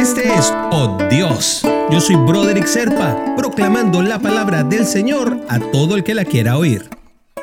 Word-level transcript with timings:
Este 0.00 0.32
es 0.32 0.50
Oh 0.72 0.96
Dios. 1.10 1.60
Yo 1.90 2.00
soy 2.00 2.16
Broderick 2.16 2.64
Serpa, 2.64 3.34
proclamando 3.36 4.00
la 4.00 4.18
palabra 4.18 4.64
del 4.64 4.86
Señor 4.86 5.38
a 5.46 5.60
todo 5.60 5.94
el 5.94 6.04
que 6.04 6.14
la 6.14 6.24
quiera 6.24 6.56
oír. 6.56 6.88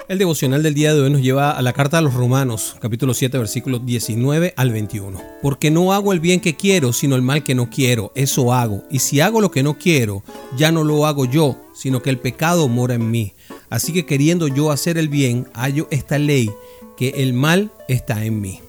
El 0.07 0.17
devocional 0.17 0.63
del 0.63 0.73
día 0.73 0.95
de 0.95 1.01
hoy 1.01 1.11
nos 1.11 1.21
lleva 1.21 1.51
a 1.51 1.61
la 1.61 1.73
carta 1.73 1.99
a 1.99 2.01
los 2.01 2.15
Romanos, 2.15 2.75
capítulo 2.79 3.13
7, 3.13 3.37
versículos 3.37 3.85
19 3.85 4.55
al 4.57 4.71
21. 4.71 5.21
Porque 5.43 5.69
no 5.69 5.93
hago 5.93 6.13
el 6.13 6.19
bien 6.19 6.39
que 6.39 6.55
quiero, 6.55 6.93
sino 6.93 7.15
el 7.15 7.21
mal 7.21 7.43
que 7.43 7.53
no 7.53 7.69
quiero, 7.69 8.11
eso 8.15 8.51
hago. 8.51 8.83
Y 8.89 8.99
si 8.99 9.21
hago 9.21 9.39
lo 9.39 9.51
que 9.51 9.61
no 9.61 9.77
quiero, 9.77 10.23
ya 10.57 10.71
no 10.71 10.83
lo 10.83 11.05
hago 11.05 11.25
yo, 11.25 11.61
sino 11.75 12.01
que 12.01 12.09
el 12.09 12.17
pecado 12.17 12.67
mora 12.67 12.95
en 12.95 13.11
mí. 13.11 13.33
Así 13.69 13.93
que 13.93 14.07
queriendo 14.07 14.47
yo 14.47 14.71
hacer 14.71 14.97
el 14.97 15.09
bien, 15.09 15.47
hallo 15.53 15.87
esta 15.91 16.17
ley, 16.17 16.49
que 16.97 17.09
el 17.17 17.33
mal 17.33 17.69
está 17.87 18.25
en 18.25 18.41
mí. 18.41 18.61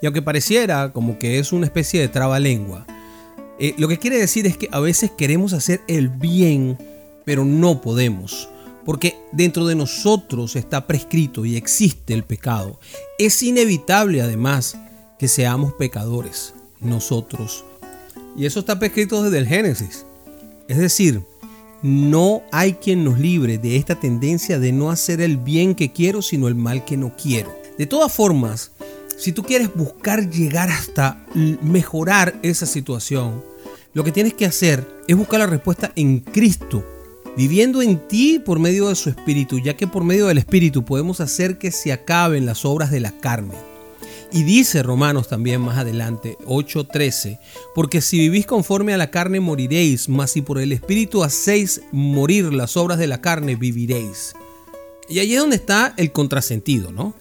Y 0.00 0.06
aunque 0.06 0.22
pareciera 0.22 0.92
como 0.92 1.18
que 1.18 1.40
es 1.40 1.52
una 1.52 1.66
especie 1.66 2.00
de 2.00 2.06
trabalengua, 2.06 2.86
eh, 3.58 3.74
lo 3.78 3.88
que 3.88 3.98
quiere 3.98 4.18
decir 4.18 4.46
es 4.46 4.56
que 4.56 4.68
a 4.70 4.80
veces 4.80 5.10
queremos 5.10 5.52
hacer 5.52 5.80
el 5.88 6.08
bien, 6.08 6.78
pero 7.24 7.44
no 7.44 7.80
podemos. 7.80 8.48
Porque 8.84 9.16
dentro 9.32 9.66
de 9.66 9.74
nosotros 9.74 10.54
está 10.54 10.86
prescrito 10.86 11.44
y 11.44 11.56
existe 11.56 12.14
el 12.14 12.22
pecado. 12.22 12.78
Es 13.18 13.42
inevitable 13.42 14.22
además 14.22 14.78
que 15.18 15.26
seamos 15.26 15.72
pecadores, 15.72 16.54
nosotros. 16.80 17.64
Y 18.36 18.46
eso 18.46 18.60
está 18.60 18.78
prescrito 18.78 19.22
desde 19.22 19.38
el 19.38 19.48
Génesis. 19.48 20.06
Es 20.68 20.78
decir, 20.78 21.22
no 21.82 22.42
hay 22.52 22.74
quien 22.74 23.04
nos 23.04 23.18
libre 23.18 23.58
de 23.58 23.76
esta 23.76 23.98
tendencia 23.98 24.58
de 24.58 24.72
no 24.72 24.90
hacer 24.90 25.20
el 25.20 25.36
bien 25.36 25.74
que 25.74 25.92
quiero, 25.92 26.22
sino 26.22 26.48
el 26.48 26.54
mal 26.54 26.84
que 26.84 26.96
no 26.96 27.16
quiero. 27.16 27.54
De 27.78 27.86
todas 27.86 28.12
formas, 28.12 28.72
si 29.16 29.32
tú 29.32 29.42
quieres 29.42 29.74
buscar 29.74 30.30
llegar 30.30 30.68
hasta 30.68 31.24
mejorar 31.62 32.38
esa 32.42 32.66
situación, 32.66 33.42
lo 33.94 34.04
que 34.04 34.12
tienes 34.12 34.34
que 34.34 34.46
hacer 34.46 34.86
es 35.08 35.16
buscar 35.16 35.40
la 35.40 35.46
respuesta 35.46 35.92
en 35.96 36.20
Cristo, 36.20 36.84
viviendo 37.36 37.80
en 37.80 38.06
ti 38.08 38.38
por 38.38 38.58
medio 38.58 38.88
de 38.88 38.94
su 38.94 39.08
Espíritu, 39.08 39.58
ya 39.58 39.74
que 39.74 39.86
por 39.86 40.04
medio 40.04 40.26
del 40.26 40.38
Espíritu 40.38 40.84
podemos 40.84 41.20
hacer 41.20 41.58
que 41.58 41.70
se 41.70 41.92
acaben 41.92 42.44
las 42.44 42.64
obras 42.64 42.90
de 42.90 43.00
la 43.00 43.12
carne. 43.12 43.54
Y 44.32 44.42
dice 44.42 44.82
Romanos 44.82 45.28
también 45.28 45.60
más 45.60 45.78
adelante, 45.78 46.36
8:13, 46.44 47.38
porque 47.74 48.00
si 48.00 48.18
vivís 48.18 48.44
conforme 48.44 48.92
a 48.92 48.98
la 48.98 49.10
carne 49.10 49.40
moriréis, 49.40 50.08
mas 50.08 50.32
si 50.32 50.42
por 50.42 50.58
el 50.58 50.72
Espíritu 50.72 51.22
hacéis 51.22 51.80
morir 51.92 52.52
las 52.52 52.76
obras 52.76 52.98
de 52.98 53.06
la 53.06 53.20
carne, 53.20 53.56
viviréis. 53.56 54.34
Y 55.08 55.20
ahí 55.20 55.34
es 55.34 55.40
donde 55.40 55.56
está 55.56 55.94
el 55.96 56.10
contrasentido, 56.10 56.90
¿no? 56.90 57.14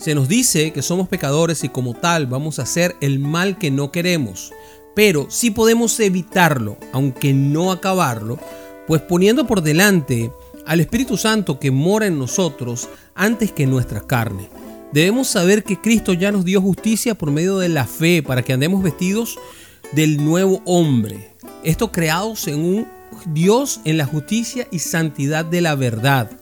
Se 0.00 0.14
nos 0.14 0.28
dice 0.28 0.72
que 0.72 0.80
somos 0.80 1.08
pecadores 1.08 1.62
y 1.62 1.68
como 1.68 1.92
tal 1.92 2.26
vamos 2.26 2.58
a 2.58 2.62
hacer 2.62 2.96
el 3.02 3.18
mal 3.18 3.58
que 3.58 3.70
no 3.70 3.92
queremos, 3.92 4.50
pero 4.94 5.26
si 5.28 5.50
podemos 5.50 6.00
evitarlo, 6.00 6.78
aunque 6.92 7.34
no 7.34 7.70
acabarlo, 7.70 8.38
pues 8.86 9.02
poniendo 9.02 9.46
por 9.46 9.60
delante 9.60 10.32
al 10.64 10.80
Espíritu 10.80 11.18
Santo 11.18 11.58
que 11.58 11.70
mora 11.70 12.06
en 12.06 12.18
nosotros 12.18 12.88
antes 13.14 13.52
que 13.52 13.66
nuestra 13.66 14.00
carne. 14.00 14.48
Debemos 14.90 15.28
saber 15.28 15.64
que 15.64 15.78
Cristo 15.78 16.14
ya 16.14 16.32
nos 16.32 16.46
dio 16.46 16.62
justicia 16.62 17.14
por 17.14 17.30
medio 17.30 17.58
de 17.58 17.68
la 17.68 17.84
fe 17.84 18.22
para 18.22 18.42
que 18.42 18.54
andemos 18.54 18.82
vestidos 18.82 19.38
del 19.92 20.24
nuevo 20.24 20.62
hombre. 20.64 21.36
Esto 21.62 21.92
creado 21.92 22.36
según 22.36 22.88
Dios 23.26 23.80
en 23.84 23.98
la 23.98 24.06
justicia 24.06 24.66
y 24.72 24.78
santidad 24.78 25.44
de 25.44 25.60
la 25.60 25.74
verdad 25.74 26.39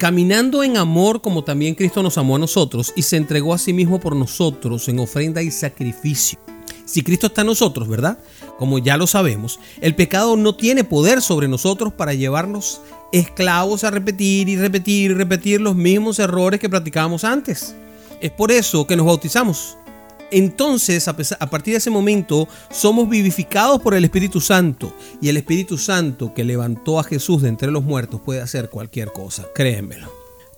caminando 0.00 0.64
en 0.64 0.78
amor 0.78 1.20
como 1.20 1.44
también 1.44 1.74
Cristo 1.74 2.02
nos 2.02 2.16
amó 2.16 2.36
a 2.36 2.38
nosotros 2.38 2.90
y 2.96 3.02
se 3.02 3.18
entregó 3.18 3.52
a 3.52 3.58
sí 3.58 3.74
mismo 3.74 4.00
por 4.00 4.16
nosotros 4.16 4.88
en 4.88 4.98
ofrenda 4.98 5.42
y 5.42 5.50
sacrificio. 5.50 6.38
Si 6.86 7.02
Cristo 7.02 7.26
está 7.26 7.42
en 7.42 7.48
nosotros, 7.48 7.86
¿verdad? 7.86 8.18
Como 8.58 8.78
ya 8.78 8.96
lo 8.96 9.06
sabemos, 9.06 9.60
el 9.82 9.94
pecado 9.94 10.38
no 10.38 10.54
tiene 10.54 10.84
poder 10.84 11.20
sobre 11.20 11.48
nosotros 11.48 11.92
para 11.92 12.14
llevarnos 12.14 12.80
esclavos 13.12 13.84
a 13.84 13.90
repetir 13.90 14.48
y 14.48 14.56
repetir 14.56 15.10
y 15.10 15.14
repetir 15.14 15.60
los 15.60 15.76
mismos 15.76 16.18
errores 16.18 16.60
que 16.60 16.70
practicábamos 16.70 17.22
antes. 17.22 17.74
Es 18.22 18.30
por 18.30 18.52
eso 18.52 18.86
que 18.86 18.96
nos 18.96 19.04
bautizamos 19.04 19.76
entonces, 20.30 21.08
a, 21.08 21.14
partir 21.14 21.74
de 21.74 21.78
ese 21.78 21.90
momento, 21.90 22.48
somos 22.70 23.08
vivificados 23.08 23.80
por 23.80 23.94
el 23.94 24.04
Espíritu 24.04 24.40
Santo. 24.40 24.94
Y 25.20 25.28
el 25.28 25.36
Espíritu 25.36 25.76
Santo 25.76 26.32
que 26.34 26.44
levantó 26.44 26.98
a 26.98 27.04
Jesús 27.04 27.42
de 27.42 27.48
entre 27.48 27.70
los 27.70 27.82
muertos 27.82 28.20
puede 28.20 28.40
hacer 28.40 28.70
cualquier 28.70 29.12
cosa, 29.12 29.46
créemelo. 29.54 30.12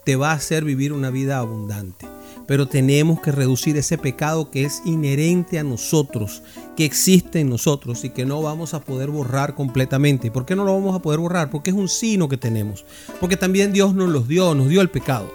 Te 0.04 0.16
va 0.16 0.32
a 0.32 0.34
hacer 0.34 0.64
vivir 0.64 0.92
una 0.92 1.10
vida 1.10 1.38
abundante. 1.38 2.06
Pero 2.46 2.66
tenemos 2.66 3.20
que 3.20 3.30
reducir 3.30 3.76
ese 3.76 3.96
pecado 3.98 4.50
que 4.50 4.64
es 4.64 4.82
inherente 4.84 5.58
a 5.58 5.62
nosotros, 5.62 6.42
que 6.76 6.84
existe 6.84 7.40
en 7.40 7.48
nosotros 7.48 8.04
y 8.04 8.10
que 8.10 8.26
no 8.26 8.42
vamos 8.42 8.74
a 8.74 8.80
poder 8.80 9.10
borrar 9.10 9.54
completamente. 9.54 10.26
¿Y 10.26 10.30
por 10.30 10.44
qué 10.44 10.56
no 10.56 10.64
lo 10.64 10.74
vamos 10.74 10.94
a 10.94 11.00
poder 11.00 11.20
borrar? 11.20 11.50
Porque 11.50 11.70
es 11.70 11.76
un 11.76 11.88
sino 11.88 12.28
que 12.28 12.36
tenemos. 12.36 12.84
Porque 13.20 13.36
también 13.36 13.72
Dios 13.72 13.94
nos 13.94 14.10
los 14.10 14.26
dio, 14.26 14.54
nos 14.54 14.68
dio 14.68 14.80
el 14.80 14.90
pecado. 14.90 15.32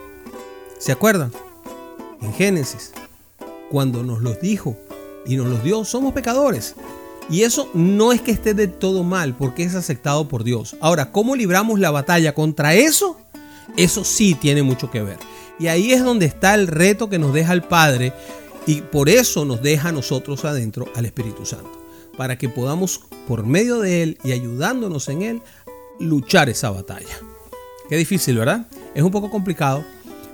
¿Se 0.80 0.92
acuerdan? 0.92 1.32
En 2.22 2.34
Génesis 2.34 2.92
cuando 3.70 4.04
nos 4.04 4.22
los 4.22 4.40
dijo 4.40 4.78
y 5.26 5.36
nos 5.36 5.48
los 5.48 5.64
dio, 5.64 5.84
somos 5.86 6.14
pecadores. 6.14 6.76
Y 7.30 7.44
eso 7.44 7.70
no 7.74 8.14
es 8.14 8.22
que 8.22 8.32
esté 8.32 8.54
de 8.54 8.68
todo 8.68 9.04
mal, 9.04 9.36
porque 9.36 9.64
es 9.64 9.76
aceptado 9.76 10.30
por 10.30 10.44
Dios. 10.44 10.78
Ahora, 10.80 11.12
¿cómo 11.12 11.36
libramos 11.36 11.80
la 11.80 11.92
batalla 11.92 12.34
contra 12.34 12.74
eso? 12.74 13.18
Eso 13.76 14.06
sí 14.06 14.34
tiene 14.34 14.64
mucho 14.64 14.90
que 14.90 15.02
ver. 15.02 15.18
Y 15.60 15.68
ahí 15.68 15.92
es 15.92 16.04
donde 16.04 16.26
está 16.26 16.56
el 16.56 16.68
reto 16.68 17.10
que 17.10 17.20
nos 17.20 17.34
deja 17.34 17.52
el 17.52 17.64
Padre 17.64 18.14
y 18.66 18.82
por 18.82 19.10
eso 19.10 19.44
nos 19.44 19.62
deja 19.62 19.90
a 19.90 19.92
nosotros 19.92 20.46
adentro 20.46 20.88
al 20.96 21.06
Espíritu 21.06 21.46
Santo. 21.46 21.72
Para 22.16 22.38
que 22.38 22.48
podamos, 22.48 23.02
por 23.28 23.46
medio 23.46 23.80
de 23.80 24.04
Él 24.04 24.18
y 24.24 24.32
ayudándonos 24.32 25.10
en 25.10 25.22
Él, 25.22 25.42
luchar 26.00 26.50
esa 26.50 26.70
batalla. 26.70 27.20
Qué 27.90 27.98
difícil, 27.98 28.38
¿verdad? 28.38 28.68
Es 28.96 29.04
un 29.04 29.12
poco 29.12 29.30
complicado, 29.30 29.84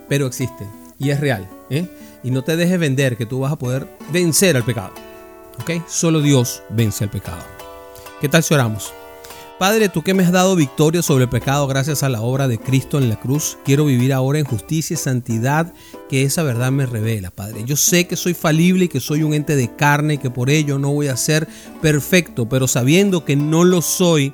pero 0.08 0.28
existe 0.28 0.68
y 1.00 1.10
es 1.10 1.20
real. 1.20 1.50
¿eh? 1.70 1.88
Y 2.24 2.32
no 2.32 2.44
te 2.44 2.56
dejes 2.56 2.80
vender 2.80 3.18
que 3.18 3.26
tú 3.26 3.40
vas 3.40 3.52
a 3.52 3.58
poder 3.58 3.88
vencer 4.12 4.56
al 4.56 4.64
pecado. 4.64 4.94
¿Ok? 5.62 5.88
Solo 5.88 6.22
Dios 6.22 6.64
vence 6.70 7.04
al 7.04 7.10
pecado. 7.10 7.44
¿Qué 8.22 8.30
tal 8.30 8.44
si 8.44 8.54
oramos? 8.54 8.94
Padre, 9.60 9.88
tú 9.88 10.02
que 10.02 10.14
me 10.14 10.24
has 10.24 10.32
dado 10.32 10.56
victoria 10.56 11.02
sobre 11.02 11.26
el 11.26 11.30
pecado 11.30 11.68
gracias 11.68 12.02
a 12.02 12.10
la 12.10 12.22
obra 12.22 12.48
de 12.48 12.58
Cristo 12.58 12.98
en 12.98 13.08
la 13.08 13.20
cruz, 13.20 13.58
quiero 13.64 13.86
vivir 13.86 14.12
ahora 14.12 14.40
en 14.40 14.46
justicia 14.46 14.96
y 14.96 14.98
santidad 14.98 15.72
que 16.10 16.24
esa 16.24 16.42
verdad 16.44 16.72
me 16.72 16.86
revela, 16.86 17.30
Padre. 17.30 17.64
Yo 17.66 17.76
sé 17.76 18.08
que 18.08 18.16
soy 18.16 18.34
falible 18.34 18.86
y 18.86 18.88
que 18.88 19.00
soy 19.00 19.24
un 19.24 19.34
ente 19.34 19.56
de 19.56 19.74
carne 19.76 20.16
y 20.16 20.18
que 20.18 20.32
por 20.32 20.50
ello 20.50 20.80
no 20.80 20.92
voy 20.92 21.08
a 21.08 21.18
ser 21.18 21.48
perfecto, 21.82 22.50
pero 22.50 22.68
sabiendo 22.68 23.26
que 23.26 23.36
no 23.36 23.64
lo 23.64 23.82
soy, 23.82 24.34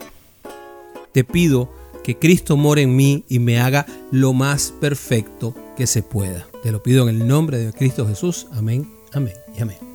te 1.11 1.23
pido 1.23 1.71
que 2.03 2.17
Cristo 2.17 2.56
more 2.56 2.81
en 2.81 2.95
mí 2.95 3.25
y 3.27 3.39
me 3.39 3.59
haga 3.59 3.85
lo 4.11 4.33
más 4.33 4.73
perfecto 4.79 5.53
que 5.79 5.88
se 5.88 6.03
pueda. 6.03 6.45
Te 6.62 6.73
lo 6.73 6.84
pido 6.84 7.07
en 7.07 7.16
el 7.16 7.25
nombre 7.25 7.57
de 7.57 7.72
Cristo 7.72 8.06
Jesús. 8.06 8.47
Amén, 8.51 8.85
amén 9.13 9.34
y 9.57 9.62
amén. 9.62 9.88